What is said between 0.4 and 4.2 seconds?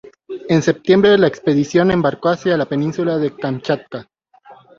En septiembre, la expedición embarcó hacia la península de Kamchatka.